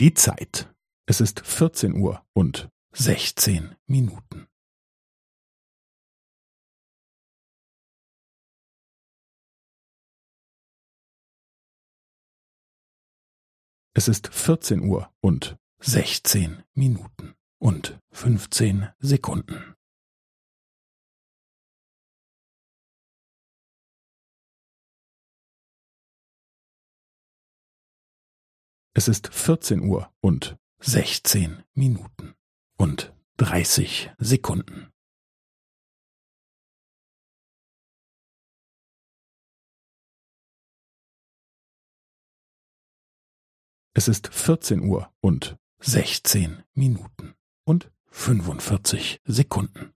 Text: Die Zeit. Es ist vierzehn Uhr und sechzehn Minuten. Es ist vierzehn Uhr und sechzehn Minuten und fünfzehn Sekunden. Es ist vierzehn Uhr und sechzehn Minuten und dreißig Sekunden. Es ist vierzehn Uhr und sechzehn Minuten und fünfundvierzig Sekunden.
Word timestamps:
Die 0.00 0.14
Zeit. 0.14 0.72
Es 1.06 1.20
ist 1.20 1.40
vierzehn 1.40 1.96
Uhr 2.00 2.24
und 2.32 2.70
sechzehn 2.92 3.74
Minuten. 3.86 4.46
Es 13.92 14.06
ist 14.06 14.28
vierzehn 14.28 14.82
Uhr 14.88 15.12
und 15.20 15.58
sechzehn 15.80 16.62
Minuten 16.74 17.34
und 17.58 17.98
fünfzehn 18.12 18.90
Sekunden. 19.00 19.74
Es 28.98 29.06
ist 29.06 29.32
vierzehn 29.32 29.82
Uhr 29.82 30.12
und 30.20 30.58
sechzehn 30.80 31.62
Minuten 31.72 32.34
und 32.76 33.14
dreißig 33.36 34.10
Sekunden. 34.18 34.92
Es 43.94 44.08
ist 44.08 44.34
vierzehn 44.34 44.80
Uhr 44.80 45.14
und 45.20 45.56
sechzehn 45.78 46.64
Minuten 46.74 47.36
und 47.64 47.92
fünfundvierzig 48.06 49.20
Sekunden. 49.22 49.94